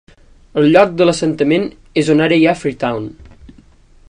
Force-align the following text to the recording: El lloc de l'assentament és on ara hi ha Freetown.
El 0.61 0.65
lloc 0.75 0.95
de 1.01 1.07
l'assentament 1.09 1.69
és 2.03 2.11
on 2.17 2.25
ara 2.29 2.41
hi 2.43 2.49
ha 2.53 2.59
Freetown. 2.63 3.07